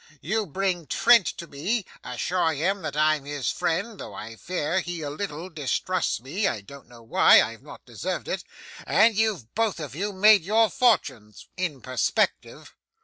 You 0.19 0.47
bring 0.47 0.87
Trent 0.87 1.27
to 1.27 1.45
me; 1.45 1.85
assure 2.03 2.53
him 2.53 2.81
that 2.81 2.97
I'm 2.97 3.25
his 3.25 3.51
friend 3.51 3.99
though 3.99 4.15
I 4.15 4.35
fear 4.35 4.79
he 4.79 5.03
a 5.03 5.11
little 5.11 5.47
distrusts 5.47 6.19
me 6.19 6.47
(I 6.47 6.61
don't 6.61 6.87
know 6.87 7.03
why, 7.03 7.39
I 7.39 7.51
have 7.51 7.61
not 7.61 7.85
deserved 7.85 8.27
it); 8.27 8.43
and 8.87 9.15
you've 9.15 9.53
both 9.53 9.79
of 9.79 9.93
you 9.93 10.11
made 10.11 10.41
your 10.41 10.71
fortunes 10.71 11.45
in 11.55 11.81
perspective. 11.81 12.75